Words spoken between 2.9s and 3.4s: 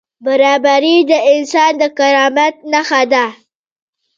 ده.